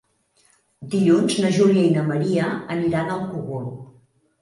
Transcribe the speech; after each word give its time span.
Dilluns 0.93 1.37
na 1.45 1.53
Júlia 1.59 1.85
i 1.89 1.93
na 1.99 2.07
Maria 2.09 2.51
aniran 2.79 3.17
al 3.21 3.25
Cogul. 3.37 3.73